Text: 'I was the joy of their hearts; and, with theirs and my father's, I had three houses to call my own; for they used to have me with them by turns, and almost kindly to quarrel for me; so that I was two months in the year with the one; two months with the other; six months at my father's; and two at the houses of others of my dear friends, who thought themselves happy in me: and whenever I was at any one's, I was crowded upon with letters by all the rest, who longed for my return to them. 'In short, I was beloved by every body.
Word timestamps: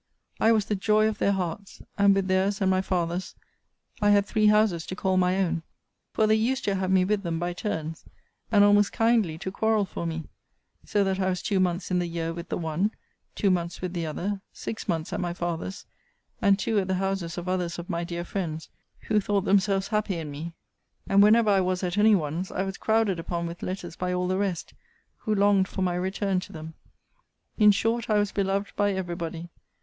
'I 0.39 0.53
was 0.53 0.65
the 0.65 0.75
joy 0.75 1.07
of 1.07 1.19
their 1.19 1.31
hearts; 1.33 1.79
and, 1.95 2.15
with 2.15 2.25
theirs 2.27 2.59
and 2.59 2.71
my 2.71 2.81
father's, 2.81 3.35
I 4.01 4.09
had 4.09 4.25
three 4.25 4.47
houses 4.47 4.83
to 4.87 4.95
call 4.95 5.15
my 5.15 5.37
own; 5.37 5.61
for 6.11 6.25
they 6.25 6.33
used 6.33 6.63
to 6.65 6.73
have 6.73 6.89
me 6.89 7.05
with 7.05 7.21
them 7.21 7.37
by 7.37 7.53
turns, 7.53 8.03
and 8.51 8.63
almost 8.63 8.91
kindly 8.91 9.37
to 9.37 9.51
quarrel 9.51 9.85
for 9.85 10.07
me; 10.07 10.23
so 10.83 11.03
that 11.03 11.19
I 11.19 11.29
was 11.29 11.43
two 11.43 11.59
months 11.59 11.91
in 11.91 11.99
the 11.99 12.07
year 12.07 12.33
with 12.33 12.49
the 12.49 12.57
one; 12.57 12.89
two 13.35 13.51
months 13.51 13.79
with 13.79 13.93
the 13.93 14.07
other; 14.07 14.41
six 14.51 14.87
months 14.87 15.13
at 15.13 15.19
my 15.19 15.35
father's; 15.35 15.85
and 16.41 16.57
two 16.57 16.79
at 16.79 16.87
the 16.87 16.95
houses 16.95 17.37
of 17.37 17.47
others 17.47 17.77
of 17.77 17.87
my 17.87 18.03
dear 18.03 18.25
friends, 18.25 18.69
who 19.01 19.21
thought 19.21 19.45
themselves 19.45 19.89
happy 19.89 20.15
in 20.17 20.31
me: 20.31 20.51
and 21.07 21.21
whenever 21.21 21.51
I 21.51 21.61
was 21.61 21.83
at 21.83 21.95
any 21.99 22.15
one's, 22.15 22.51
I 22.51 22.63
was 22.63 22.79
crowded 22.79 23.19
upon 23.19 23.45
with 23.45 23.61
letters 23.61 23.95
by 23.95 24.13
all 24.13 24.27
the 24.27 24.39
rest, 24.39 24.73
who 25.17 25.35
longed 25.35 25.67
for 25.67 25.83
my 25.83 25.93
return 25.93 26.39
to 26.39 26.51
them. 26.51 26.73
'In 27.59 27.69
short, 27.69 28.09
I 28.09 28.17
was 28.17 28.31
beloved 28.31 28.75
by 28.75 28.93
every 28.93 29.13
body. 29.15 29.49